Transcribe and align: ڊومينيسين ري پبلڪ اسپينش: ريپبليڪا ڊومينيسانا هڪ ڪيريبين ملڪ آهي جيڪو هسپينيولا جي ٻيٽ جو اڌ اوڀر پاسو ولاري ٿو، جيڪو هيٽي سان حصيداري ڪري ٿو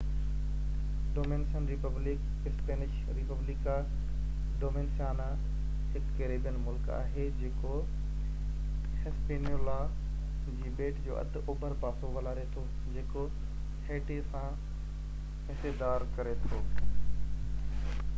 ڊومينيسين 1.15 1.65
ري 1.71 1.75
پبلڪ 1.81 2.47
اسپينش: 2.51 2.93
ريپبليڪا 3.17 3.75
ڊومينيسانا 4.63 5.27
هڪ 5.97 6.15
ڪيريبين 6.21 6.57
ملڪ 6.63 6.89
آهي 6.97 7.27
جيڪو 7.43 7.75
هسپينيولا 9.05 9.77
جي 10.63 10.73
ٻيٽ 10.83 11.05
جو 11.11 11.21
اڌ 11.25 11.39
اوڀر 11.45 11.77
پاسو 11.87 12.13
ولاري 12.19 12.47
ٿو، 12.59 12.65
جيڪو 12.99 13.27
هيٽي 13.91 14.21
سان 14.35 14.63
حصيداري 15.51 16.13
ڪري 16.21 16.35
ٿو 16.53 16.65